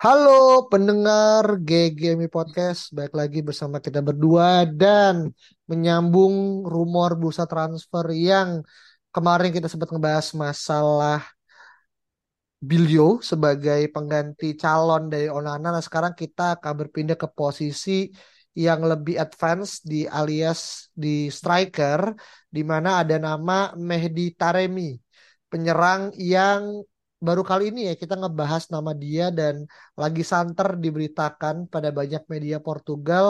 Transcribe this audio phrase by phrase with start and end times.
[0.00, 5.28] Halo pendengar GGMI Podcast, baik lagi bersama kita berdua dan
[5.68, 8.64] menyambung rumor bursa transfer yang
[9.12, 11.20] kemarin kita sempat ngebahas masalah
[12.64, 15.68] Bilio sebagai pengganti calon dari Onana.
[15.68, 18.08] Nah sekarang kita akan berpindah ke posisi
[18.56, 22.16] yang lebih advance di alias di striker,
[22.48, 24.96] di mana ada nama Mehdi Taremi,
[25.52, 26.88] penyerang yang
[27.26, 29.54] baru kali ini ya kita ngebahas nama dia dan
[30.02, 33.26] lagi santer diberitakan pada banyak media Portugal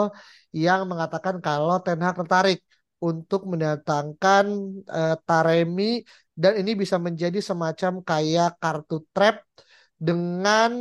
[0.55, 2.59] yang mengatakan kalau Ten Hag tertarik
[3.03, 4.45] untuk mendatangkan
[4.87, 6.07] uh, Taremi
[6.41, 9.43] dan ini bisa menjadi semacam kayak kartu trap
[9.99, 10.71] dengan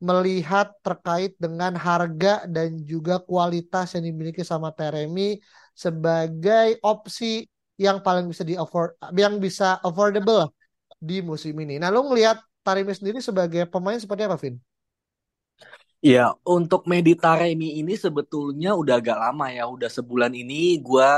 [0.00, 5.38] melihat terkait dengan harga dan juga kualitas yang dimiliki sama Taremi
[5.76, 7.46] sebagai opsi
[7.78, 10.50] yang paling bisa di afford yang bisa affordable
[11.08, 11.74] di musim ini.
[11.80, 14.54] Nah, lo ngelihat Taremi sendiri sebagai pemain seperti apa, Vin?
[16.00, 21.08] Ya, untuk Mehdi Taremi ini sebetulnya udah agak lama ya, udah sebulan ini gue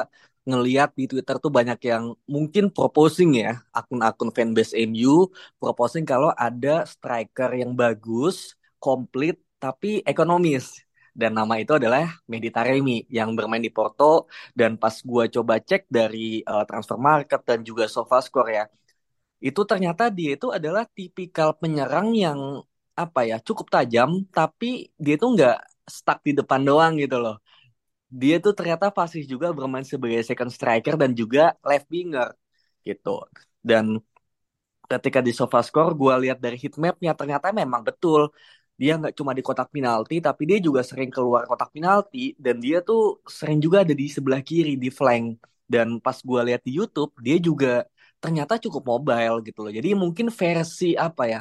[0.49, 5.31] ngeliat di Twitter tuh banyak yang mungkin proposing ya, akun-akun fanbase MU
[5.63, 10.83] proposing kalau ada striker yang bagus, komplit, tapi ekonomis.
[11.15, 14.27] Dan nama itu adalah Mehdi Taremi yang bermain di Porto.
[14.59, 18.65] Dan pas gue coba cek dari uh, transfer market dan juga SofaScore ya,
[19.47, 22.41] itu ternyata dia itu adalah tipikal penyerang yang
[23.03, 24.67] apa ya cukup tajam tapi
[25.05, 25.55] dia itu nggak
[25.97, 27.35] stuck di depan doang gitu loh.
[28.20, 32.29] Dia tuh ternyata fasih juga bermain sebagai second striker dan juga left winger
[32.89, 33.11] gitu.
[33.69, 33.86] Dan
[34.91, 38.29] ketika di SofaScore gue lihat dari heatmapnya ternyata memang betul
[38.80, 42.77] dia nggak cuma di kotak penalti tapi dia juga sering keluar kotak penalti dan dia
[42.89, 43.01] tuh
[43.39, 45.27] sering juga ada di sebelah kiri di flank.
[45.73, 47.69] Dan pas gue lihat di YouTube dia juga
[48.23, 49.73] ternyata cukup mobile gitu loh.
[49.79, 51.41] Jadi mungkin versi apa ya?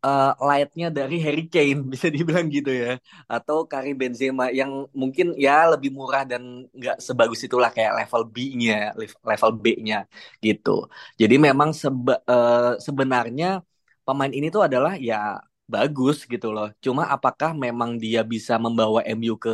[0.00, 2.96] Uh, lightnya dari Harry Kane bisa dibilang gitu ya
[3.28, 6.42] atau Karim Benzema yang mungkin ya lebih murah dan
[6.72, 8.96] nggak sebagus itulah kayak level B-nya
[9.28, 9.96] level B-nya
[10.40, 10.88] gitu
[11.20, 13.60] jadi memang seba, uh, sebenarnya
[14.08, 15.36] pemain ini tuh adalah ya
[15.68, 19.50] bagus gitu loh cuma apakah memang dia bisa membawa MU ke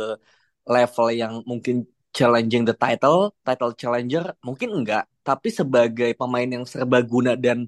[0.73, 1.75] level yang mungkin
[2.17, 7.67] challenging the title, title challenger mungkin enggak, tapi sebagai pemain yang serbaguna dan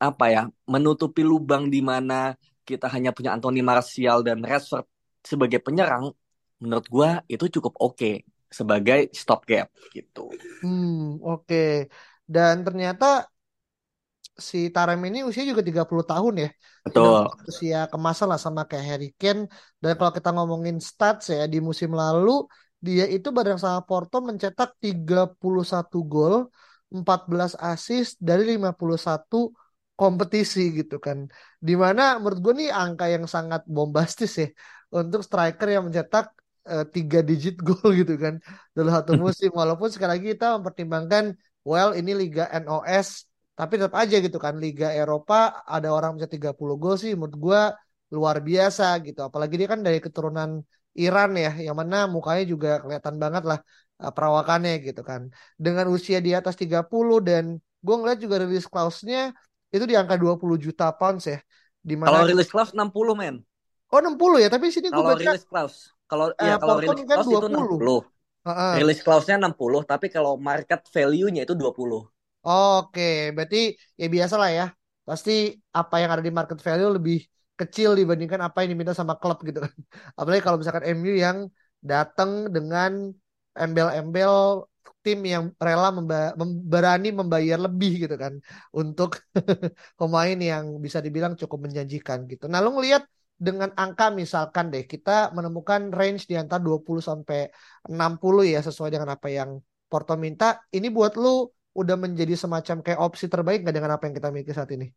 [0.00, 2.32] apa ya, menutupi lubang di mana
[2.64, 4.88] kita hanya punya Anthony Martial dan Rashford
[5.20, 6.16] sebagai penyerang,
[6.56, 8.14] menurut gua itu cukup oke okay
[8.56, 10.30] sebagai stop gap gitu.
[10.62, 11.44] Hmm, oke.
[11.44, 11.70] Okay.
[12.26, 13.26] Dan ternyata
[14.36, 16.50] si Tarem ini usia juga 30 tahun ya.
[16.86, 17.26] Betul.
[17.50, 19.50] usia kemasan lah sama kayak Harry Kane.
[19.82, 22.46] Dan kalau kita ngomongin stats ya di musim lalu
[22.76, 26.46] dia itu bareng sama Porto mencetak 31 gol,
[26.92, 29.50] 14 assist dari 51
[29.96, 31.18] kompetisi gitu kan.
[31.66, 34.48] Di mana menurut gue nih angka yang sangat bombastis ya
[34.92, 36.30] untuk striker yang mencetak
[36.68, 38.34] uh, tiga digit gol gitu kan
[38.76, 39.50] dalam satu musim.
[39.50, 41.24] Walaupun sekali lagi kita mempertimbangkan,
[41.66, 43.26] well ini Liga NOS,
[43.58, 47.60] tapi tetap aja gitu kan Liga Eropa ada orang bisa 30 gol sih menurut gue
[48.14, 49.20] luar biasa gitu.
[49.26, 50.62] Apalagi dia kan dari keturunan
[50.96, 53.58] Iran ya, yang mana mukanya juga kelihatan banget lah
[54.00, 55.32] uh, perawakannya gitu kan.
[55.56, 56.86] Dengan usia di atas 30
[57.24, 59.32] dan gue ngeliat juga rilis clause-nya
[59.70, 61.38] itu di angka 20 juta pounds ya.
[61.80, 63.36] Di mana kalau rilis clause 60 men.
[63.94, 65.14] Oh 60 ya, tapi sini gue baca.
[65.14, 65.78] Kalau rilis clause.
[66.06, 67.38] Kalau uh, ya kalau rilis kan clause 20.
[67.38, 67.66] itu 60.
[68.46, 68.72] Uh -uh.
[68.78, 71.66] Rilis clause-nya 60, tapi kalau market value-nya itu 20.
[71.66, 72.06] Oke,
[72.46, 73.18] okay.
[73.34, 74.66] berarti ya biasa lah ya.
[75.02, 77.26] Pasti apa yang ada di market value lebih
[77.58, 79.74] kecil dibandingkan apa yang diminta sama klub gitu kan.
[80.18, 81.50] Apalagi kalau misalkan MU yang
[81.82, 83.10] datang dengan
[83.58, 84.64] embel-embel
[85.06, 86.34] tim yang rela memba
[86.72, 88.34] berani membayar lebih gitu kan
[88.74, 89.22] untuk
[90.00, 92.50] pemain yang bisa dibilang cukup menjanjikan gitu.
[92.50, 93.06] Nah, lu ngelihat
[93.36, 97.52] dengan angka misalkan deh kita menemukan range di antara 20 sampai
[97.86, 100.58] 60 ya sesuai dengan apa yang Porto minta.
[100.72, 104.52] Ini buat lu udah menjadi semacam kayak opsi terbaik nggak dengan apa yang kita miliki
[104.56, 104.88] saat ini?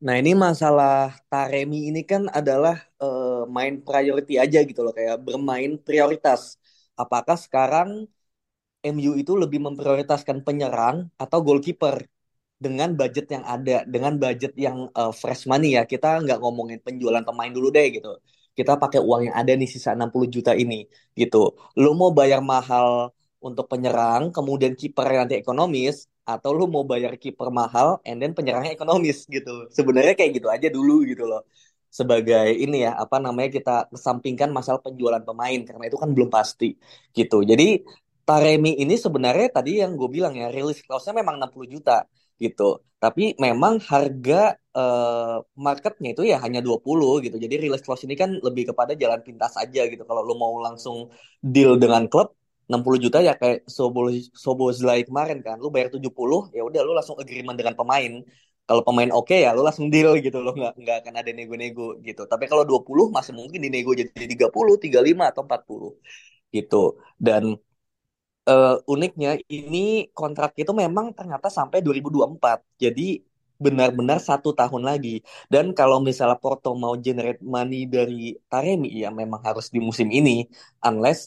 [0.00, 5.76] Nah ini masalah Taremi ini kan adalah uh, main priority aja gitu loh kayak bermain
[5.76, 6.56] prioritas.
[7.02, 7.88] Apakah sekarang
[8.92, 11.96] MU itu lebih memprioritaskan penyerang atau goalkeeper
[12.64, 15.82] dengan budget yang ada, dengan budget yang uh, fresh money ya.
[15.92, 18.10] Kita nggak ngomongin penjualan pemain dulu deh gitu.
[18.56, 20.84] Kita pakai uang yang ada nih sisa 60 juta ini
[21.20, 21.38] gitu.
[21.80, 22.88] Lu mau bayar mahal
[23.40, 28.72] untuk penyerang, kemudian kiper nanti ekonomis, atau lu mau bayar kiper mahal, and then penyerangnya
[28.76, 29.50] ekonomis gitu.
[29.72, 31.40] Sebenarnya kayak gitu aja dulu gitu loh.
[31.90, 36.66] Sebagai ini ya, apa namanya kita kesampingkan masalah penjualan pemain karena itu kan belum pasti
[37.18, 37.42] gitu.
[37.50, 37.82] Jadi
[38.26, 42.06] Taremi ini sebenarnya tadi yang gue bilang ya, rilis clause-nya memang 60 juta
[42.38, 42.78] gitu.
[43.02, 47.36] Tapi memang harga uh, marketnya itu ya hanya 20 gitu.
[47.44, 50.02] Jadi release clause ini kan lebih kepada jalan pintas aja gitu.
[50.08, 51.08] Kalau lu mau langsung
[51.40, 52.36] deal dengan klub
[52.70, 55.56] 60 juta ya kayak Sobo Sobozlai kemarin kan.
[55.58, 58.22] Lu bayar 70 ya udah lu langsung agreement dengan pemain.
[58.70, 61.98] Kalau pemain oke okay, ya lu langsung deal gitu loh nggak nggak akan ada nego-nego
[62.06, 62.22] gitu.
[62.30, 65.90] Tapi kalau 20 masih mungkin dinego jadi 30, 35 atau 40
[66.54, 66.76] gitu.
[67.18, 67.42] Dan
[68.50, 69.78] uh, uniknya ini
[70.18, 72.62] kontrak itu memang ternyata sampai 2024.
[72.84, 73.02] Jadi
[73.64, 75.20] benar-benar satu tahun lagi.
[75.52, 80.46] Dan kalau misalnya Porto mau generate money dari Taremi ya memang harus di musim ini,
[80.86, 81.18] unless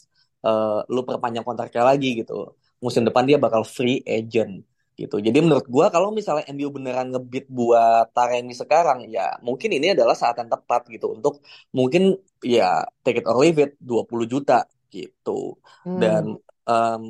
[0.48, 2.56] uh, lu perpanjang kontraknya lagi gitu.
[2.84, 4.64] Musim depan dia bakal free agent
[5.00, 5.16] gitu.
[5.26, 10.14] Jadi menurut gua kalau misalnya MU beneran ngebit buat Taremi sekarang ya mungkin ini adalah
[10.14, 11.42] saat yang tepat gitu untuk
[11.74, 12.02] mungkin
[12.42, 14.54] ya take it or leave it 20 juta
[14.94, 15.58] gitu.
[15.84, 15.98] Hmm.
[16.02, 16.24] Dan
[16.70, 17.02] um,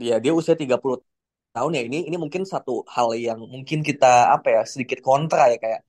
[0.00, 0.98] dia dia usia 30
[1.54, 5.56] tahun ya ini ini mungkin satu hal yang mungkin kita apa ya sedikit kontra ya
[5.64, 5.80] kayak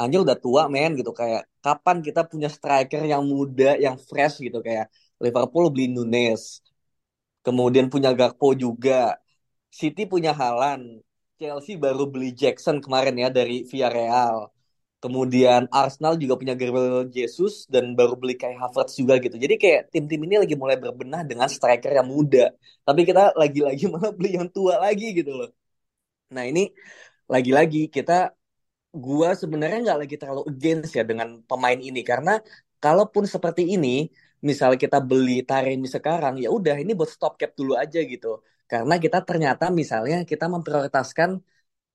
[0.00, 4.58] anjir udah tua men gitu kayak kapan kita punya striker yang muda yang fresh gitu
[4.66, 4.86] kayak
[5.22, 6.42] Liverpool beli Nunes
[7.46, 9.16] kemudian punya Gakpo juga
[9.80, 10.84] City punya Haaland
[11.40, 14.36] Chelsea baru beli Jackson kemarin ya dari Villarreal
[15.04, 19.36] Kemudian Arsenal juga punya Gabriel Jesus dan baru beli kayak Havertz juga gitu.
[19.36, 22.48] Jadi kayak tim-tim ini lagi mulai berbenah dengan striker yang muda.
[22.88, 25.48] Tapi kita lagi-lagi malah beli yang tua lagi gitu loh.
[26.34, 26.72] Nah ini
[27.28, 28.32] lagi-lagi kita
[29.04, 32.32] gua sebenarnya nggak lagi terlalu against ya dengan pemain ini karena
[32.84, 34.08] kalaupun seperti ini
[34.48, 38.28] misalnya kita beli Taremi sekarang ya udah ini buat stop cap dulu aja gitu
[38.74, 41.30] karena kita ternyata misalnya kita memprioritaskan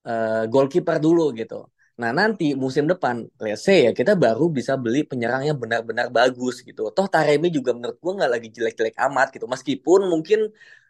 [0.09, 1.55] uh, goalkeeper dulu gitu
[2.01, 6.55] Nah nanti musim depan, let's say ya kita baru bisa beli penyerang yang benar-benar bagus
[6.67, 6.81] gitu.
[6.95, 9.45] Toh Taremi juga menurut gue nggak lagi jelek-jelek amat gitu.
[9.53, 10.39] Meskipun mungkin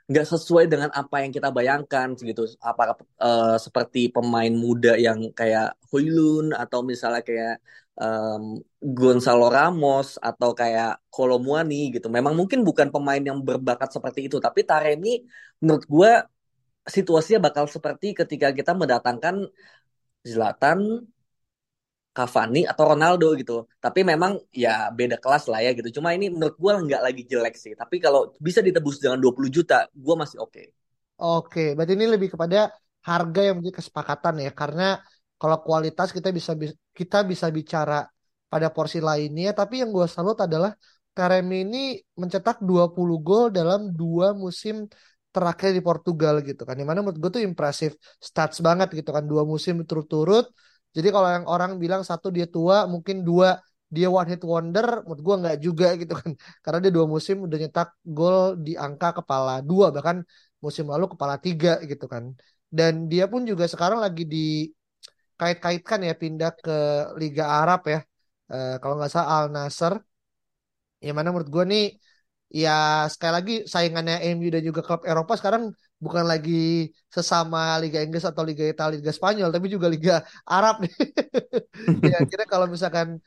[0.09, 2.49] nggak sesuai dengan apa yang kita bayangkan gitu.
[2.57, 7.61] Apa uh, seperti pemain muda yang kayak Hoylun atau misalnya kayak
[7.93, 12.09] um, Gonzalo Ramos atau kayak Kolomuani gitu.
[12.09, 14.41] Memang mungkin bukan pemain yang berbakat seperti itu.
[14.41, 15.21] Tapi Taremi
[15.61, 16.11] menurut gue
[16.89, 19.45] situasinya bakal seperti ketika kita mendatangkan
[20.25, 21.05] Zlatan,
[22.15, 23.69] Cavani atau Ronaldo gitu.
[23.77, 26.01] Tapi memang ya beda kelas lah ya gitu.
[26.01, 27.73] Cuma ini menurut gue nggak lagi jelek sih.
[27.77, 30.51] Tapi kalau bisa ditebus dengan 20 juta, gue masih oke.
[30.51, 30.67] Okay.
[31.19, 32.71] Oke, berarti ini lebih kepada
[33.03, 34.51] harga yang menjadi kesepakatan ya.
[34.55, 34.97] Karena
[35.39, 36.55] kalau kualitas kita bisa
[36.95, 38.07] kita bisa bicara
[38.51, 39.51] pada porsi lainnya.
[39.53, 40.73] Tapi yang gue salut adalah
[41.13, 44.87] Taremi ini mencetak 20 gol dalam dua musim
[45.35, 46.75] terakhir di Portugal gitu kan.
[46.79, 49.23] Di mana menurut gue tuh impresif stats banget gitu kan.
[49.27, 50.45] Dua musim berturut-turut.
[50.95, 53.47] Jadi kalau yang orang bilang satu dia tua, mungkin dua
[53.95, 56.31] dia one hit wonder, menurut gue nggak juga gitu kan.
[56.63, 60.17] Karena dia dua musim udah nyetak gol di angka kepala dua, bahkan
[60.63, 62.23] musim lalu kepala tiga gitu kan.
[62.77, 64.37] Dan dia pun juga sekarang lagi di
[65.39, 66.71] kait-kaitkan ya pindah ke
[67.21, 67.99] Liga Arab ya.
[68.53, 69.93] Uh, kalau nggak salah Al Nasser.
[71.05, 71.83] Yang mana menurut gue nih
[72.63, 72.71] ya
[73.13, 75.63] sekali lagi saingannya MU dan juga klub Eropa sekarang
[75.99, 80.93] bukan lagi sesama Liga Inggris atau Liga Italia, Liga Spanyol, tapi juga Liga Arab nih.
[82.11, 83.19] ya kira kalau misalkan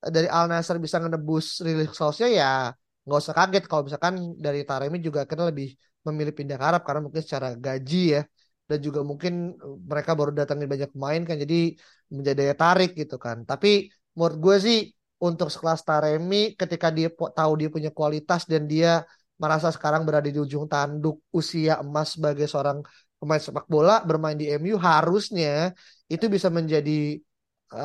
[0.00, 2.72] dari Al Nassr bisa ngenebus rilis sosial ya
[3.06, 7.00] nggak usah kaget kalau misalkan dari Taremi juga akhirnya lebih memilih pindah ke Arab karena
[7.06, 8.22] mungkin secara gaji ya
[8.66, 9.54] dan juga mungkin
[9.86, 11.78] mereka baru datangin banyak pemain kan jadi
[12.10, 13.46] menjadi daya tarik gitu kan.
[13.46, 13.86] Tapi
[14.18, 14.78] menurut gue sih
[15.22, 19.06] untuk sekelas Taremi ketika dia tahu dia punya kualitas dan dia
[19.42, 22.78] merasa sekarang berada di ujung tanduk usia emas sebagai seorang
[23.20, 25.72] pemain sepak bola bermain di MU harusnya
[26.12, 27.20] itu bisa menjadi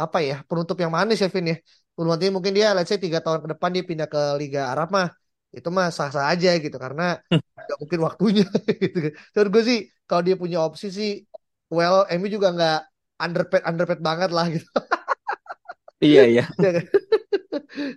[0.05, 1.57] apa ya penutup yang manis ya Vin ya.
[2.01, 5.07] Nanti mungkin dia let's say tiga tahun ke depan dia pindah ke Liga Arab mah
[5.57, 7.03] itu mah sah-sah aja gitu karena
[7.65, 8.43] nggak mungkin waktunya
[8.83, 8.97] gitu.
[9.33, 9.77] Terus gue sih
[10.07, 11.09] kalau dia punya opsi sih
[11.75, 12.77] well MU juga nggak
[13.23, 14.67] underpaid underpaid banget lah gitu.
[16.01, 16.43] Iya iya.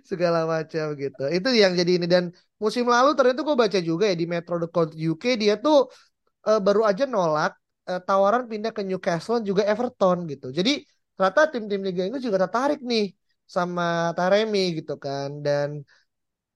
[0.09, 1.23] segala macam gitu.
[1.35, 2.23] Itu yang jadi ini dan
[2.63, 5.77] musim lalu ternyata gue baca juga ya di Metro The Court UK dia tuh
[6.47, 7.51] uh, baru aja nolak
[7.89, 10.47] uh, tawaran pindah ke Newcastle juga Everton gitu.
[10.57, 10.83] Jadi
[11.15, 13.15] ternyata tim-tim Liga Inggris juga tertarik nih
[13.45, 15.69] sama Taremi gitu kan dan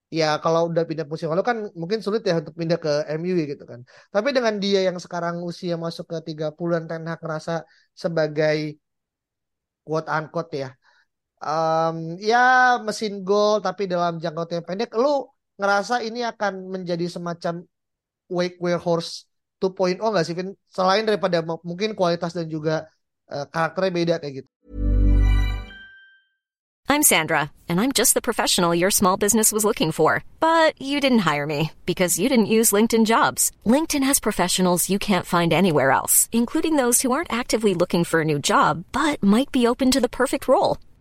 [0.10, 3.64] ya kalau udah pindah musim lalu kan mungkin sulit ya untuk pindah ke MU gitu
[3.72, 3.80] kan.
[4.14, 7.52] Tapi dengan dia yang sekarang usia masuk ke 30-an Ten Hag ngerasa
[7.94, 8.58] sebagai
[9.86, 10.70] quote unquote ya.
[11.40, 15.24] Um, ya mesin gol tapi dalam jangka waktu yang pendek lu
[15.56, 17.64] ngerasa ini akan menjadi semacam
[18.28, 19.24] wake horse
[19.64, 20.56] 2.0 nggak sih Vin?
[20.72, 22.88] Selain daripada mungkin kualitas dan juga
[23.28, 24.50] uh, karakternya beda kayak gitu.
[26.90, 30.24] I'm Sandra, and I'm just the professional your small business was looking for.
[30.40, 33.52] But you didn't hire me because you didn't use LinkedIn jobs.
[33.64, 38.22] LinkedIn has professionals you can't find anywhere else, including those who aren't actively looking for
[38.22, 40.78] a new job but might be open to the perfect role,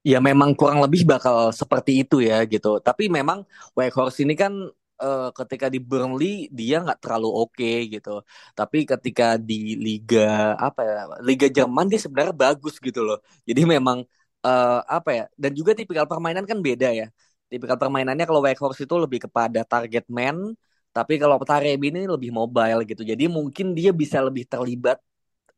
[0.00, 2.80] Ya memang kurang lebih bakal seperti itu ya gitu.
[2.80, 3.44] Tapi memang
[3.76, 4.52] Weghorst ini kan
[4.96, 8.24] uh, ketika di Burnley dia nggak terlalu oke okay, gitu.
[8.56, 10.96] Tapi ketika di Liga apa ya
[11.28, 13.20] Liga Jerman dia sebenarnya bagus gitu loh.
[13.48, 13.98] Jadi memang
[14.46, 17.06] uh, apa ya dan juga tipikal permainan kan beda ya.
[17.52, 20.56] Tipikal permainannya kalau Weghorst itu lebih kepada target man.
[20.96, 23.02] Tapi kalau Taremi ini lebih mobile gitu.
[23.06, 24.98] Jadi mungkin dia bisa lebih terlibat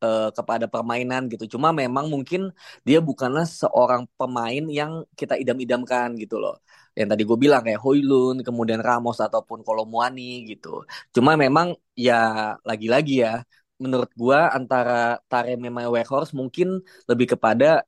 [0.03, 1.57] uh, kepada permainan gitu.
[1.57, 2.51] Cuma memang mungkin
[2.87, 6.55] dia bukanlah seorang pemain yang kita idam-idamkan gitu loh.
[6.97, 10.85] Yang tadi gue bilang kayak Hoylun, kemudian Ramos ataupun Kolomuani gitu.
[11.15, 11.67] Cuma memang
[11.97, 12.13] ya
[12.69, 13.33] lagi-lagi ya
[13.83, 16.67] menurut gue antara Taremi sama Weghorst mungkin
[17.09, 17.83] lebih kepada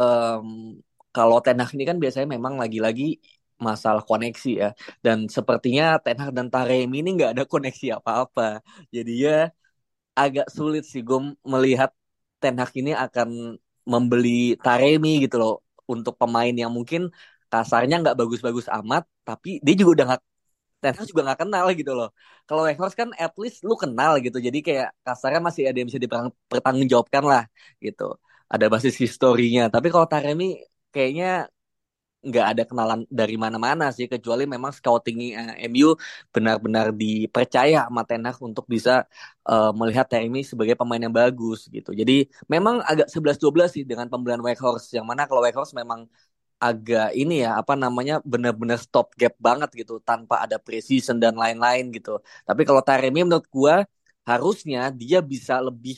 [0.00, 0.78] um,
[1.14, 3.20] kalau Ten Hag ini kan biasanya memang lagi-lagi
[3.56, 4.68] masalah koneksi ya
[5.04, 8.60] dan sepertinya Ten dan Taremi ini nggak ada koneksi apa-apa
[8.94, 9.36] jadi ya
[10.22, 11.18] agak sulit sih gue
[11.52, 11.90] melihat
[12.40, 13.28] Ten Hag ini akan
[13.92, 14.30] membeli
[14.64, 15.52] Taremi gitu loh
[15.92, 17.00] untuk pemain yang mungkin
[17.52, 20.22] kasarnya nggak bagus-bagus amat tapi dia juga udah nggak
[20.82, 22.08] Ten Hag juga nggak kenal gitu loh.
[22.48, 26.00] Kalau Weghorst kan at least lu kenal gitu jadi kayak kasarnya masih ada yang bisa
[26.06, 27.42] dipertanggungjawabkan lah
[27.84, 28.04] gitu.
[28.52, 29.62] Ada basis historinya.
[29.74, 30.44] Tapi kalau Taremi
[30.94, 31.26] kayaknya
[32.28, 35.94] nggak ada kenalan dari mana-mana sih kecuali memang scouting uh, MU
[36.34, 39.06] benar-benar dipercaya sama Ten Hag untuk bisa
[39.50, 41.90] uh, melihat Taremi sebagai pemain yang bagus gitu.
[42.00, 46.00] Jadi memang agak 11-12 sih dengan pembelian Weghorst yang mana kalau Weghorst memang
[46.56, 51.84] agak ini ya apa namanya benar-benar stop gap banget gitu tanpa ada precision dan lain-lain
[51.96, 52.10] gitu.
[52.48, 53.74] Tapi kalau Taremi menurut gua
[54.26, 55.96] harusnya dia bisa lebih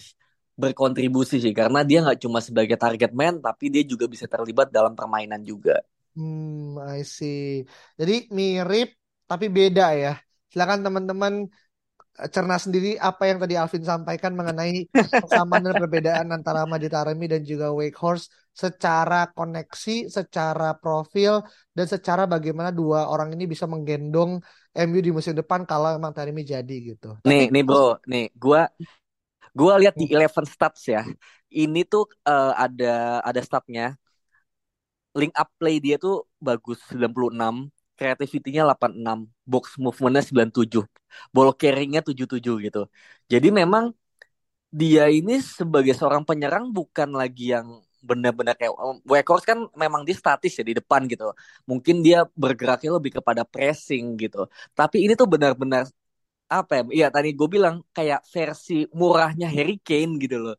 [0.58, 4.92] berkontribusi sih karena dia nggak cuma sebagai target man tapi dia juga bisa terlibat dalam
[4.99, 5.78] permainan juga.
[6.18, 7.62] Hmm, I see.
[7.94, 8.98] Jadi mirip
[9.30, 10.12] tapi beda ya.
[10.50, 11.46] Silakan teman-teman
[12.18, 17.30] eh, cerna sendiri apa yang tadi Alvin sampaikan mengenai persamaan dan perbedaan antara Majid Aremi
[17.30, 24.42] dan juga Wakehorse secara koneksi, secara profil, dan secara bagaimana dua orang ini bisa menggendong
[24.75, 27.14] MU di musim depan kalau memang Taremi jadi gitu.
[27.22, 28.66] Nih, Tapi, nih bro, nih gua
[29.54, 31.06] gua lihat di Eleven Stats ya.
[31.48, 33.94] Ini tuh uh, ada ada statnya
[35.16, 37.54] link up play dia tuh bagus 96,
[37.98, 40.84] creativity-nya 86, box movement-nya 97,
[41.34, 42.86] ball carrying-nya 77 gitu.
[43.32, 43.92] Jadi memang
[44.68, 48.72] dia ini sebagai seorang penyerang bukan lagi yang benar-benar kayak
[49.10, 51.32] Weghorst kan memang dia statis ya di depan gitu.
[51.66, 54.46] Mungkin dia bergeraknya lebih kepada pressing gitu.
[54.78, 55.88] Tapi ini tuh benar-benar
[56.52, 56.82] apa ya?
[56.98, 60.54] Iya tadi gue bilang kayak versi murahnya Harry Kane gitu loh.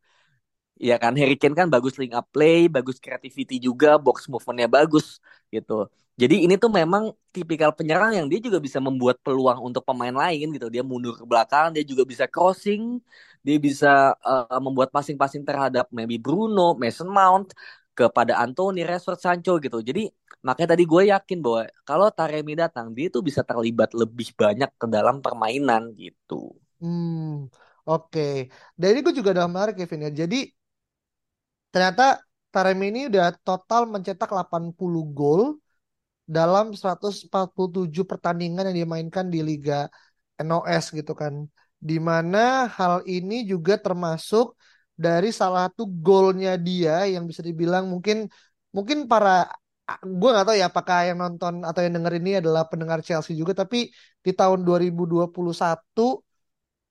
[0.79, 5.19] Iya kan Harry Kane kan bagus link up play, bagus creativity juga, box movementnya bagus
[5.53, 5.91] gitu.
[6.19, 10.51] Jadi ini tuh memang tipikal penyerang yang dia juga bisa membuat peluang untuk pemain lain
[10.55, 10.67] gitu.
[10.67, 13.00] Dia mundur ke belakang, dia juga bisa crossing,
[13.39, 17.55] dia bisa uh, membuat passing-passing terhadap maybe Bruno, Mason Mount,
[18.00, 19.83] kepada Anthony, Rashford, Sancho gitu.
[19.83, 20.07] Jadi
[20.39, 24.86] makanya tadi gue yakin bahwa kalau Taremi datang, dia tuh bisa terlibat lebih banyak ke
[24.88, 26.55] dalam permainan gitu.
[26.79, 27.51] Hmm,
[27.83, 28.07] oke.
[28.07, 28.48] Okay.
[28.79, 30.12] Dan gue juga udah menarik Kevin ya.
[30.24, 30.48] Jadi
[31.71, 32.03] ternyata
[32.49, 35.61] Taremi ini udah total mencetak 80 gol
[36.25, 37.29] dalam 147
[38.09, 39.85] pertandingan yang dimainkan di Liga
[40.41, 41.45] NOS gitu kan.
[41.77, 44.57] Di mana hal ini juga termasuk
[44.97, 48.27] dari salah satu golnya dia yang bisa dibilang mungkin
[48.75, 49.47] mungkin para
[50.03, 53.53] gue nggak tahu ya apakah yang nonton atau yang denger ini adalah pendengar Chelsea juga
[53.57, 53.89] tapi
[54.25, 56.21] di tahun 2021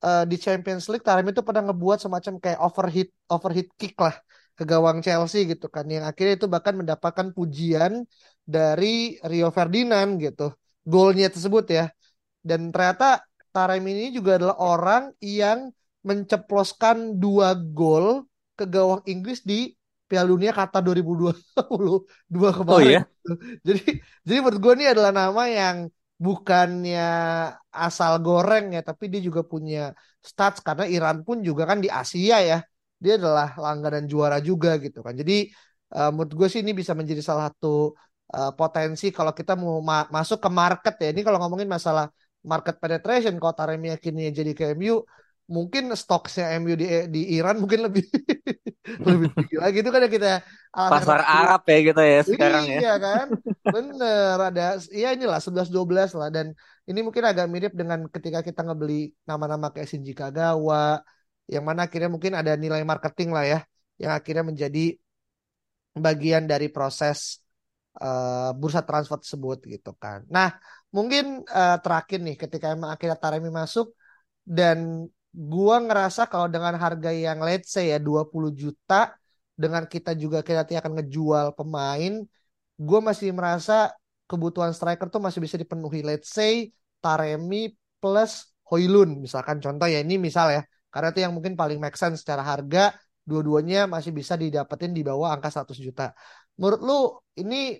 [0.02, 4.16] uh, di Champions League Taremi itu pernah ngebuat semacam kayak overhit overhit kick lah
[4.58, 8.02] ke gawang Chelsea gitu kan yang akhirnya itu bahkan mendapatkan pujian
[8.42, 10.50] dari Rio Ferdinand gitu
[10.82, 11.84] golnya tersebut ya
[12.42, 15.72] dan ternyata Taremi ini juga adalah orang yang
[16.04, 19.72] menceploskan dua gol ke gawang Inggris di
[20.08, 22.72] Piala Dunia Qatar 2022 kemarin.
[22.72, 23.00] Oh iya.
[23.60, 25.76] Jadi jadi menurut gue ini adalah nama yang
[26.16, 27.08] bukannya
[27.68, 29.92] asal goreng ya, tapi dia juga punya
[30.24, 32.58] stats karena Iran pun juga kan di Asia ya.
[32.98, 35.14] Dia adalah langganan juara juga gitu kan.
[35.14, 35.48] Jadi
[35.94, 37.94] uh, menurut gue sih ini bisa menjadi salah satu
[38.34, 41.08] uh, potensi kalau kita mau ma masuk ke market ya.
[41.14, 42.10] Ini kalau ngomongin masalah
[42.42, 45.02] market penetration kalau Taremi yakinnya jadi ke MU
[45.48, 48.04] mungkin stoknya MU di di Iran mungkin lebih
[49.00, 49.76] lebih tinggi lagi.
[49.80, 50.30] Itu kan ya kita
[50.68, 52.80] pasar Arab ya gitu ya sekarang iya, ya.
[52.84, 53.26] iya kan?
[53.64, 56.28] Bener ada ya inilah 11 12 lah.
[56.28, 56.52] Dan
[56.84, 61.00] ini mungkin agak mirip dengan ketika kita ngebeli nama-nama kayak Shinji Kagawa
[61.48, 63.60] yang mana akhirnya mungkin ada nilai marketing lah ya
[63.96, 64.94] yang akhirnya menjadi
[65.96, 67.42] bagian dari proses
[67.98, 70.54] uh, bursa transfer tersebut gitu kan nah
[70.92, 73.92] mungkin uh, terakhir nih ketika emang akhirnya Taremi masuk
[74.44, 79.12] dan gua ngerasa kalau dengan harga yang let's say ya 20 juta
[79.58, 82.22] dengan kita juga kita nanti akan ngejual pemain,
[82.78, 83.90] gua masih merasa
[84.30, 86.00] kebutuhan striker tuh masih bisa dipenuhi.
[86.06, 86.70] Let's say
[87.02, 90.62] Taremi plus Hoylun misalkan contoh ya ini misal ya.
[90.92, 92.96] Karena itu yang mungkin paling make sense secara harga
[93.28, 96.16] dua-duanya masih bisa didapetin di bawah angka 100 juta.
[96.56, 96.98] Menurut lu
[97.44, 97.76] ini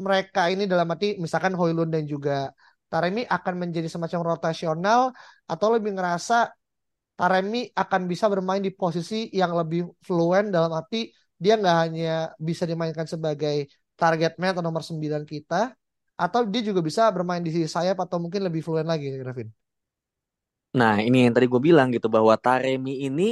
[0.00, 2.50] mereka ini dalam arti misalkan Hoylun dan juga
[2.90, 5.00] Taremi akan menjadi semacam rotasional
[5.46, 6.50] atau lebih ngerasa
[7.14, 12.64] Taremi akan bisa bermain di posisi yang lebih fluent dalam arti dia nggak hanya bisa
[12.64, 13.68] dimainkan sebagai
[14.00, 15.76] target man atau nomor 9 kita
[16.16, 19.59] atau dia juga bisa bermain di sisi sayap atau mungkin lebih fluent lagi Revin.
[20.78, 23.22] Nah ini yang tadi gue bilang gitu bahwa Taremi ini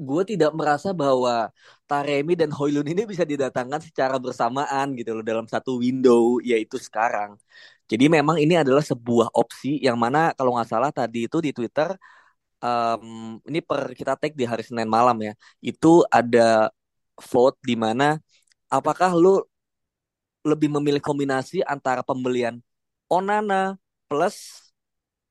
[0.00, 1.52] gue tidak merasa bahwa
[1.88, 7.36] Taremi dan Hoylun ini bisa didatangkan secara bersamaan gitu loh dalam satu window yaitu sekarang.
[7.90, 11.90] Jadi memang ini adalah sebuah opsi yang mana kalau nggak salah tadi itu di Twitter
[12.64, 15.32] um, ini per kita take di hari Senin malam ya
[15.64, 16.70] itu ada
[17.32, 18.20] vote di mana
[18.70, 19.42] apakah lu
[20.46, 22.56] lebih memilih kombinasi antara pembelian
[23.12, 23.76] Onana
[24.08, 24.69] plus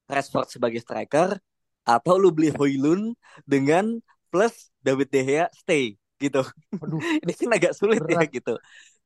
[0.10, 1.38] Rashford sebagai striker
[1.86, 3.14] atau lu beli Hoylun
[3.46, 4.02] dengan
[4.34, 6.44] plus David De Gea stay gitu.
[6.82, 8.28] Aduh, ini kan agak sulit ya, berat.
[8.28, 8.54] ya gitu.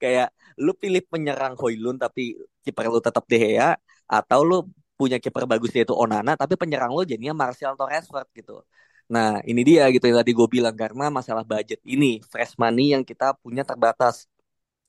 [0.02, 3.76] Kayak lu pilih penyerang Hoylun tapi kiper lu tetap De Gea
[4.08, 4.58] atau lu
[4.98, 8.64] punya kiper bagus yaitu Onana tapi penyerang lu jadinya Martial atau Rashford gitu.
[9.12, 13.04] Nah, ini dia gitu yang tadi gue bilang karena masalah budget ini, fresh money yang
[13.04, 14.26] kita punya terbatas.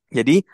[0.08, 0.46] Jadi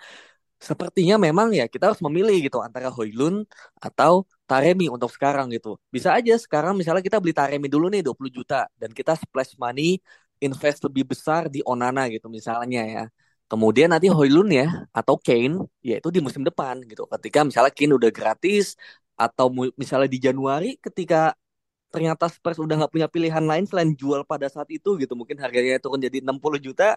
[0.60, 3.48] sepertinya memang ya kita harus memilih gitu antara Hoylun
[3.80, 5.68] atau Taremi untuk sekarang gitu.
[5.94, 10.02] Bisa aja sekarang misalnya kita beli Taremi dulu nih 20 juta dan kita splash money
[10.44, 13.02] invest lebih besar di Onana gitu misalnya ya.
[13.50, 17.02] Kemudian nanti Hoylun ya atau Kane yaitu di musim depan gitu.
[17.12, 18.64] Ketika misalnya Kane udah gratis
[19.18, 19.46] atau
[19.80, 21.34] misalnya di Januari ketika
[21.92, 25.12] ternyata Spurs udah nggak punya pilihan lain selain jual pada saat itu gitu.
[25.18, 26.94] Mungkin harganya turun jadi 60 juta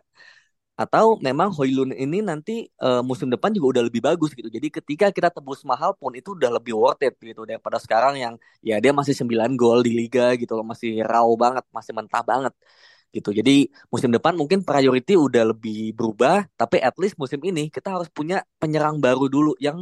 [0.83, 4.49] atau memang Hoylun ini nanti uh, musim depan juga udah lebih bagus gitu.
[4.51, 8.33] Jadi ketika kita tebus mahal pun itu udah lebih worth it gitu daripada sekarang yang
[8.59, 12.53] ya dia masih 9 gol di liga gitu loh, masih raw banget, masih mentah banget
[13.15, 13.29] gitu.
[13.39, 18.09] Jadi musim depan mungkin priority udah lebih berubah, tapi at least musim ini kita harus
[18.17, 19.77] punya penyerang baru dulu yang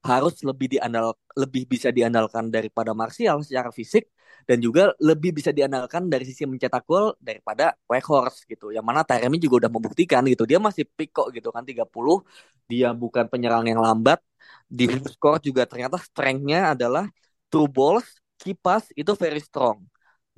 [0.00, 4.08] harus lebih diandal lebih bisa diandalkan daripada Martial secara fisik
[4.50, 8.74] dan juga lebih bisa diandalkan dari sisi mencetak gol daripada Weghorst gitu.
[8.74, 10.42] Yang mana Taremi juga udah membuktikan gitu.
[10.50, 12.26] Dia masih pick kok gitu kan 30.
[12.66, 14.18] Dia bukan penyerang yang lambat.
[14.66, 17.06] Di score juga ternyata strength-nya adalah
[17.46, 18.06] true balls,
[18.42, 19.86] kipas itu very strong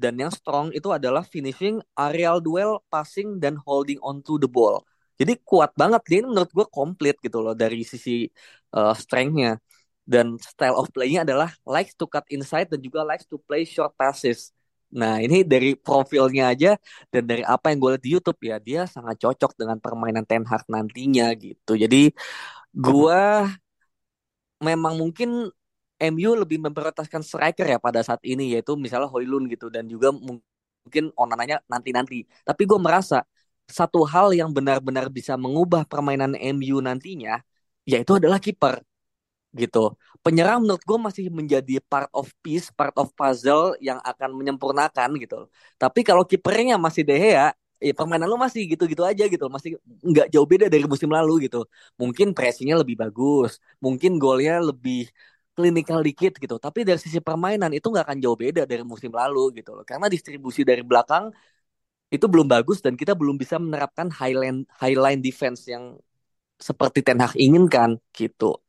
[0.03, 4.83] dan yang strong itu adalah finishing, aerial duel, passing, dan holding on to the ball.
[5.21, 8.27] Jadi kuat banget dia ini menurut gue komplit gitu loh dari sisi
[8.75, 9.61] uh, strength-nya.
[10.03, 13.95] Dan style of play-nya adalah likes to cut inside dan juga likes to play short
[13.95, 14.51] passes.
[14.93, 16.77] Nah ini dari profilnya aja
[17.09, 20.45] dan dari apa yang gue lihat di YouTube ya dia sangat cocok dengan permainan Ten
[20.45, 21.73] Hag nantinya gitu.
[21.81, 22.13] Jadi
[22.77, 23.21] gue
[24.61, 25.49] memang mungkin
[26.03, 31.15] MU lebih memprioritaskan striker ya pada saat ini yaitu misalnya Hoylun gitu dan juga mungkin
[31.15, 32.27] Onananya nanti-nanti.
[32.43, 33.23] Tapi gue merasa
[33.71, 37.39] satu hal yang benar-benar bisa mengubah permainan MU nantinya
[37.87, 38.83] yaitu adalah kiper.
[39.53, 39.79] Gitu.
[40.25, 45.49] Penyerang menurut gue masih menjadi part of piece, part of puzzle yang akan menyempurnakan gitu.
[45.77, 47.51] Tapi kalau kipernya masih De Gea,
[47.83, 49.75] ya permainan lu masih gitu-gitu aja gitu, masih
[50.07, 51.67] nggak jauh beda dari musim lalu gitu.
[52.01, 55.11] Mungkin pressingnya lebih bagus, mungkin golnya lebih
[55.53, 56.57] klinikal dikit gitu.
[56.57, 59.85] Tapi dari sisi permainan itu nggak akan jauh beda dari musim lalu gitu loh.
[59.85, 61.29] Karena distribusi dari belakang
[62.13, 65.97] itu belum bagus dan kita belum bisa menerapkan highline highline defense yang
[66.61, 68.61] seperti Ten Hag inginkan gitu.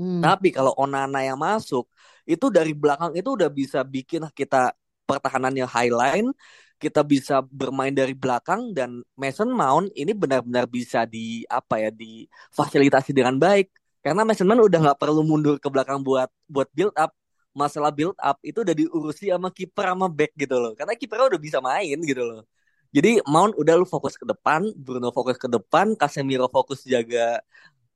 [0.00, 0.24] Hmm.
[0.24, 1.84] Tapi kalau Onana yang masuk,
[2.24, 4.72] itu dari belakang itu udah bisa bikin kita
[5.04, 6.32] pertahanannya highline,
[6.80, 13.12] kita bisa bermain dari belakang dan Mason Mount ini benar-benar bisa di apa ya difasilitasi
[13.12, 13.68] dengan baik.
[14.00, 17.12] Karena Mason Mount udah nggak perlu mundur ke belakang buat buat build up.
[17.52, 20.72] Masalah build up itu udah diurusi sama kiper sama back gitu loh.
[20.72, 22.48] Karena kipernya udah bisa main gitu loh.
[22.90, 27.38] Jadi Mount udah lu fokus ke depan, Bruno fokus ke depan, Casemiro fokus jaga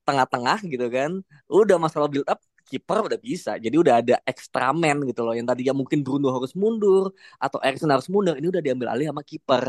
[0.06, 1.10] tengah-tengah gitu kan.
[1.50, 3.50] Udah masalah build up kiper udah bisa.
[3.64, 5.32] Jadi udah ada extra man gitu loh.
[5.36, 9.22] Yang tadinya mungkin Bruno harus mundur atau Erikson harus mundur ini udah diambil alih sama
[9.30, 9.64] kiper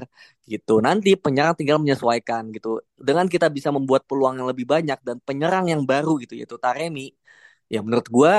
[0.51, 0.79] gitu.
[0.85, 2.79] Nanti penyerang tinggal menyesuaikan gitu.
[2.95, 7.11] Dengan kita bisa membuat peluang yang lebih banyak dan penyerang yang baru gitu yaitu Taremi
[7.73, 8.33] ya menurut gua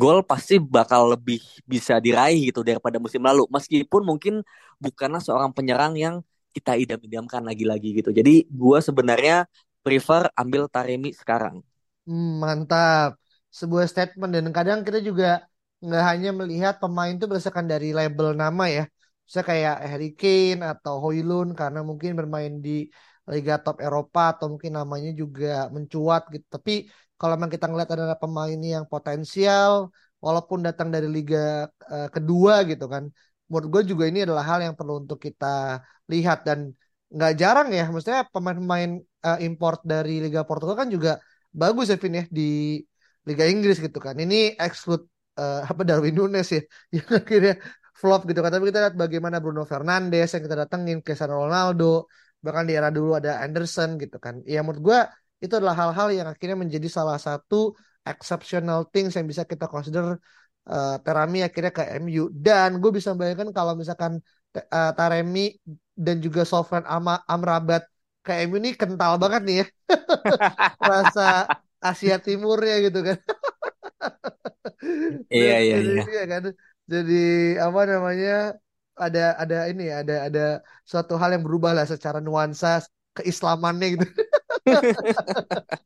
[0.00, 1.38] gol pasti bakal lebih
[1.72, 3.42] bisa diraih gitu daripada musim lalu.
[3.54, 4.34] Meskipun mungkin
[4.84, 6.14] bukanlah seorang penyerang yang
[6.56, 8.10] kita idam-idamkan lagi-lagi gitu.
[8.18, 8.30] Jadi
[8.60, 9.34] gua sebenarnya
[9.84, 11.60] prefer ambil Taremi sekarang.
[12.06, 13.18] Hmm, mantap.
[13.58, 15.44] Sebuah statement dan kadang kita juga
[15.84, 18.84] nggak hanya melihat pemain itu berdasarkan dari label nama ya.
[19.26, 22.70] Bisa kayak Harry Kane atau Hoylund karena mungkin bermain di
[23.32, 26.46] Liga Top Eropa atau mungkin namanya juga mencuat gitu.
[26.54, 26.72] Tapi
[27.18, 32.84] kalau memang kita ngeliat ada pemain yang potensial walaupun datang dari liga uh, kedua gitu
[32.90, 33.04] kan.
[33.46, 35.46] Menurut gue juga ini adalah hal yang perlu untuk kita
[36.10, 36.58] lihat dan
[37.14, 37.82] nggak jarang ya.
[37.92, 38.90] Maksudnya pemain-pemain
[39.26, 41.18] uh, import dari Liga Portugal kan juga
[41.52, 42.80] bagus ya Vin ya di
[43.28, 44.14] Liga Inggris gitu kan.
[44.18, 45.04] Ini exclude
[45.38, 46.62] uh, apa Darwin Nunes ya
[46.96, 47.54] yang akhirnya
[48.00, 48.50] flop gitu kan.
[48.54, 52.10] Tapi kita lihat bagaimana Bruno Fernandes yang kita datengin, Cristiano Ronaldo,
[52.42, 54.42] bahkan di era dulu ada Anderson gitu kan.
[54.42, 54.98] Ya menurut gue
[55.42, 60.18] itu adalah hal-hal yang akhirnya menjadi salah satu exceptional things yang bisa kita consider
[60.66, 62.30] uh, Terami akhirnya ke MU.
[62.34, 64.18] Dan gue bisa bayangkan kalau misalkan
[64.58, 65.54] uh, Taremi
[65.94, 66.82] dan juga Sofran
[67.30, 67.91] Amrabat
[68.24, 69.64] kayak MU ini kental banget nih ya.
[70.90, 71.22] Rasa
[71.82, 73.18] Asia Timurnya gitu kan.
[75.34, 76.02] iya iya iya.
[76.12, 76.42] iya kan.
[76.92, 77.14] Jadi
[77.58, 78.30] apa namanya?
[78.92, 80.40] Ada ada ini ya, ada ada
[80.84, 82.84] suatu hal yang berubah lah secara nuansa
[83.16, 84.04] keislamannya gitu.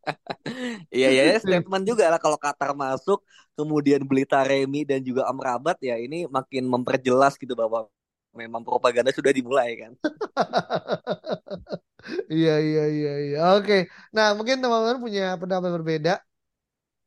[0.97, 3.23] iya iya statement juga lah kalau Qatar masuk
[3.57, 7.89] kemudian beli Taremi dan juga Amrabat ya ini makin memperjelas gitu bahwa
[8.37, 9.93] memang propaganda sudah dimulai kan.
[12.27, 13.39] Iya iya iya iya.
[13.59, 13.91] Oke.
[14.15, 16.15] Nah, mungkin teman-teman punya pendapat berbeda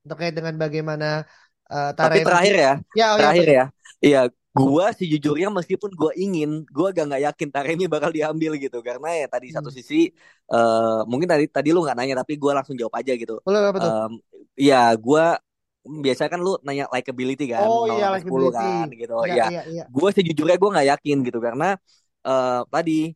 [0.06, 1.28] terkait dengan bagaimana
[1.70, 2.74] uh, Tapi terakhir ya.
[2.96, 3.66] Ya, oh terakhir ya.
[4.00, 4.22] Iya,
[4.56, 9.28] gua sejujurnya meskipun gua ingin, gua agak nggak yakin Taremi bakal diambil gitu karena ya
[9.28, 9.56] tadi hmm.
[9.60, 10.10] satu sisi
[10.50, 13.44] uh, mungkin tadi tadi lu nggak nanya tapi gua langsung jawab aja gitu.
[13.44, 13.92] Boleh apa tuh?
[13.92, 14.12] Um,
[14.56, 15.36] ya, gua
[15.84, 18.60] biasa kan lu nanya likability kan, oh, iya, likability.
[18.60, 19.16] kan gitu.
[19.26, 19.46] Ya, ya.
[19.48, 19.84] Iya, iya.
[19.88, 21.80] gue sejujurnya gue nggak yakin gitu karena
[22.28, 23.16] uh, tadi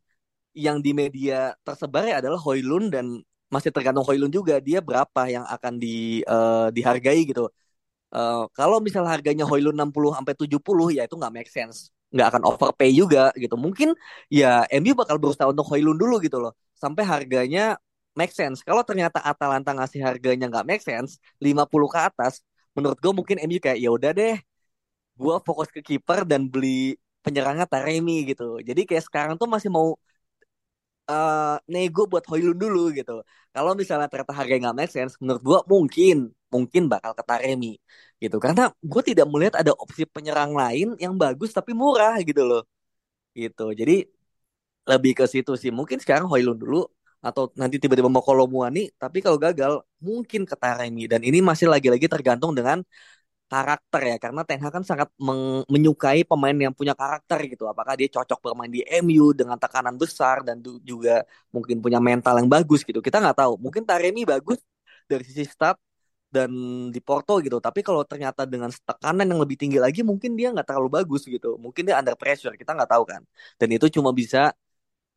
[0.53, 5.45] yang di media tersebar ya adalah Hoylun dan masih tergantung Hoylun juga dia berapa yang
[5.45, 7.49] akan di uh, dihargai gitu.
[8.13, 11.89] Uh, kalau misal harganya Hoylun 60 sampai 70 ya itu nggak make sense.
[12.13, 13.57] nggak akan overpay juga gitu.
[13.57, 13.97] Mungkin
[14.29, 16.53] ya MU bakal berusaha untuk Hoylun dulu gitu loh.
[16.77, 17.81] Sampai harganya
[18.13, 18.61] make sense.
[18.61, 22.45] Kalau ternyata Atalanta ngasih harganya nggak make sense, 50 ke atas,
[22.77, 24.37] menurut gue mungkin MU kayak ya udah deh,
[25.17, 28.61] gue fokus ke kiper dan beli penyerangnya Taremi gitu.
[28.61, 29.97] Jadi kayak sekarang tuh masih mau
[31.09, 33.11] uh, nego buat Hoylund dulu gitu.
[33.53, 36.15] Kalau misalnya ternyata harga nggak make sense, menurut gue mungkin
[36.53, 37.67] mungkin bakal ke Taremi
[38.23, 38.37] gitu.
[38.43, 42.61] Karena gue tidak melihat ada opsi penyerang lain yang bagus tapi murah gitu loh.
[43.35, 43.63] Gitu.
[43.79, 43.93] Jadi
[44.91, 45.71] lebih ke situ sih.
[45.71, 46.77] Mungkin sekarang Hoylund dulu
[47.23, 52.07] atau nanti tiba-tiba mau Kolomuani, tapi kalau gagal mungkin ke Taremi dan ini masih lagi-lagi
[52.11, 52.83] tergantung dengan
[53.53, 55.09] karakter ya karena Ten Hag kan sangat
[55.73, 57.63] menyukai pemain yang punya karakter gitu.
[57.71, 61.21] Apakah dia cocok bermain di MU dengan tekanan besar dan juga
[61.53, 62.99] mungkin punya mental yang bagus gitu.
[63.05, 63.53] Kita nggak tahu.
[63.63, 64.57] Mungkin Taremi bagus
[65.05, 65.77] dari sisi stat
[66.33, 66.49] dan
[66.89, 67.57] di Porto gitu.
[67.61, 71.61] Tapi kalau ternyata dengan tekanan yang lebih tinggi lagi mungkin dia nggak terlalu bagus gitu.
[71.61, 73.21] Mungkin dia under pressure kita nggak tahu kan.
[73.61, 74.49] Dan itu cuma bisa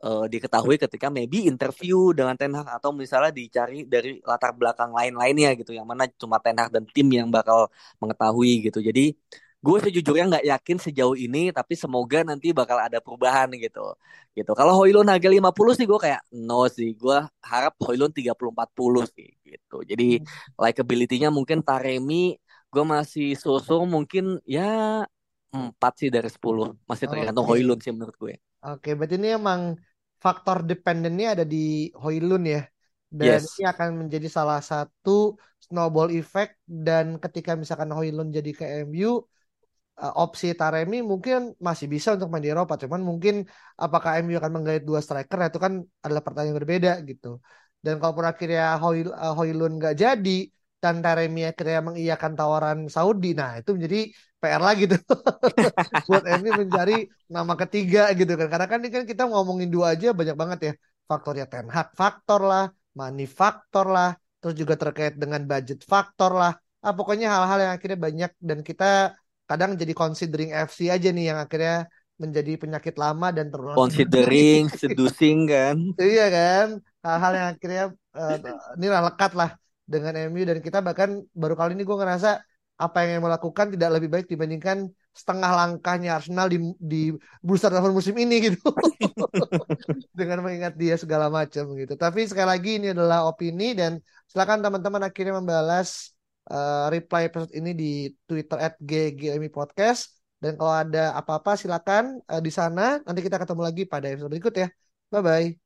[0.04, 5.56] uh, diketahui ketika maybe interview dengan Ten Hag atau misalnya dicari dari latar belakang lain-lainnya
[5.56, 7.70] gitu yang mana cuma Ten Hag dan tim yang bakal
[8.02, 8.82] mengetahui gitu.
[8.84, 9.16] Jadi
[9.66, 13.96] gue sejujurnya nggak yakin sejauh ini tapi semoga nanti bakal ada perubahan gitu.
[14.36, 14.52] Gitu.
[14.52, 16.92] Kalau Hoylun harga 50 sih gue kayak no sih.
[16.94, 19.76] Gue harap Hoylun 30 40 sih gitu.
[19.82, 20.60] Jadi hmm.
[20.60, 22.36] likability-nya mungkin Taremi
[22.70, 25.02] gue masih sosok mungkin ya
[25.54, 27.62] empat sih dari 10 masih tergantung okay.
[27.62, 28.34] Hoylun sih menurut gue
[28.66, 29.60] oke okay, berarti ini emang
[30.18, 32.62] faktor dependennya ada di Hoylun ya?
[33.06, 33.54] Dan yes.
[33.56, 39.22] ini akan menjadi salah satu snowball effect dan ketika misalkan Hoylun jadi ke MU
[40.02, 42.74] uh, opsi Taremi mungkin masih bisa untuk main di Eropa.
[42.76, 43.46] Cuman mungkin
[43.78, 45.72] apakah MU akan menggait dua striker itu kan
[46.04, 47.40] adalah pertanyaan berbeda gitu.
[47.80, 50.38] Dan kalaupun akhirnya Hoy, uh, Hoylun nggak jadi
[50.86, 53.34] dan Taremi akhirnya mengiyakan tawaran Saudi.
[53.34, 54.00] Nah itu menjadi
[54.38, 55.02] PR lagi tuh.
[56.08, 58.46] Buat MU mencari nama ketiga gitu kan.
[58.52, 60.72] Karena kan ini kan kita ngomongin dua aja banyak banget ya.
[61.06, 62.64] Faktornya Ten Hag faktor lah
[62.96, 66.52] money faktor lah terus juga terkait dengan budget faktor lah.
[66.80, 71.38] Ah, pokoknya hal-hal yang akhirnya banyak dan kita kadang jadi considering FC aja nih yang
[71.42, 75.76] akhirnya menjadi penyakit lama dan terus considering seducing kan.
[76.00, 76.66] Iya kan?
[77.04, 77.84] Hal-hal yang akhirnya
[78.16, 78.36] uh,
[78.80, 79.50] ini lekat lah
[79.86, 82.42] dengan MU dan kita bahkan baru kali ini gue ngerasa
[82.76, 87.08] apa yang mau lakukan tidak lebih baik dibandingkan setengah langkahnya Arsenal di di
[87.40, 88.60] bursa transfer musim ini gitu
[90.18, 93.96] dengan mengingat dia segala macam gitu tapi sekali lagi ini adalah opini dan
[94.28, 96.12] silakan teman-teman akhirnya membalas
[96.50, 97.92] uh, reply episode ini di
[98.28, 100.14] Twitter at GGMI Podcast.
[100.36, 103.00] Dan kalau ada apa-apa silakan uh, di sana.
[103.02, 104.68] Nanti kita ketemu lagi pada episode berikut ya.
[105.10, 105.65] Bye-bye.